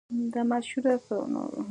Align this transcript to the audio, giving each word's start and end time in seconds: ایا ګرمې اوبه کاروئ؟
ایا 0.13 0.25
ګرمې 0.33 0.57
اوبه 0.73 0.93
کاروئ؟ 1.05 1.61